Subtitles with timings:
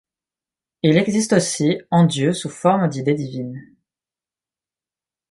[0.81, 3.75] Ils existent aussi en Dieu sous forme d'idées divines.